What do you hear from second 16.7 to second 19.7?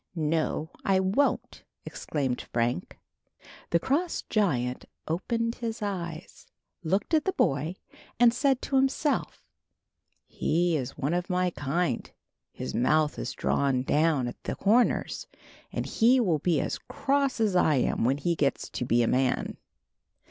cross as I am when he gets to be a man."